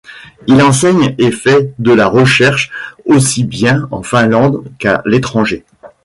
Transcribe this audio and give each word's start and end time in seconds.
Il 0.47 0.63
enseigne 0.63 1.13
et 1.19 1.29
fait 1.29 1.75
de 1.77 1.93
la 1.93 2.07
recherche, 2.07 2.71
aussi 3.05 3.43
bien 3.43 3.87
en 3.91 4.01
Finlande 4.01 4.63
qu'à 4.79 5.03
l'étranger. 5.05 5.63